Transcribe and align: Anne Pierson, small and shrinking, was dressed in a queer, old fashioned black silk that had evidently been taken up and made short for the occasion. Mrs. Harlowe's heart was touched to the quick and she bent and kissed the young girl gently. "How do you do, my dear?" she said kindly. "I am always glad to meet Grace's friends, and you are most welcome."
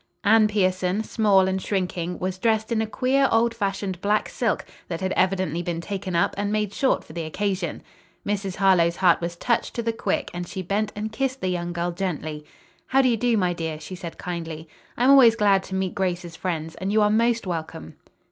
Anne 0.23 0.47
Pierson, 0.47 1.03
small 1.03 1.47
and 1.47 1.61
shrinking, 1.61 2.17
was 2.17 2.39
dressed 2.39 2.71
in 2.71 2.81
a 2.81 2.87
queer, 2.87 3.29
old 3.31 3.53
fashioned 3.53 4.01
black 4.01 4.29
silk 4.29 4.65
that 4.87 4.99
had 4.99 5.11
evidently 5.11 5.61
been 5.61 5.79
taken 5.79 6.15
up 6.15 6.33
and 6.39 6.51
made 6.51 6.73
short 6.73 7.03
for 7.03 7.13
the 7.13 7.21
occasion. 7.21 7.83
Mrs. 8.25 8.55
Harlowe's 8.55 8.95
heart 8.95 9.21
was 9.21 9.35
touched 9.35 9.75
to 9.75 9.83
the 9.83 9.93
quick 9.93 10.31
and 10.33 10.47
she 10.47 10.63
bent 10.63 10.91
and 10.95 11.11
kissed 11.11 11.39
the 11.39 11.49
young 11.49 11.71
girl 11.71 11.91
gently. 11.91 12.43
"How 12.87 13.03
do 13.03 13.09
you 13.09 13.15
do, 13.15 13.37
my 13.37 13.53
dear?" 13.53 13.79
she 13.79 13.93
said 13.93 14.17
kindly. 14.17 14.67
"I 14.97 15.03
am 15.03 15.11
always 15.11 15.35
glad 15.35 15.61
to 15.65 15.75
meet 15.75 15.93
Grace's 15.93 16.35
friends, 16.35 16.73
and 16.73 16.91
you 16.91 17.03
are 17.03 17.11
most 17.11 17.45
welcome." 17.45 17.93